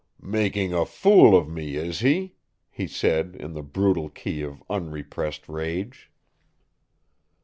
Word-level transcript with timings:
"Making 0.33 0.73
a 0.73 0.83
fool 0.83 1.37
of 1.37 1.47
me, 1.47 1.75
is 1.75 1.99
he?" 1.99 2.33
he 2.71 2.87
said 2.87 3.37
in 3.39 3.53
the 3.53 3.61
brutal 3.61 4.09
key 4.09 4.41
of 4.41 4.63
unrepressed 4.67 5.47
rage. 5.47 6.09